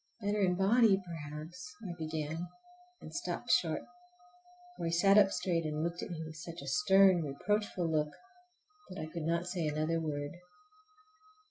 "Better 0.19 0.41
in 0.41 0.55
body 0.55 0.99
perhaps"—I 1.05 1.93
began, 1.95 2.47
and 3.01 3.13
stopped 3.13 3.51
short, 3.51 3.83
for 4.75 4.85
he 4.85 4.91
sat 4.91 5.15
up 5.19 5.29
straight 5.31 5.63
and 5.63 5.83
looked 5.83 6.01
at 6.01 6.09
me 6.09 6.23
with 6.23 6.37
such 6.37 6.63
a 6.63 6.67
stern, 6.67 7.21
reproachful 7.21 7.87
look 7.87 8.09
that 8.89 8.97
I 8.99 9.05
could 9.13 9.27
not 9.27 9.45
say 9.45 9.67
another 9.67 9.99
word. 10.01 10.31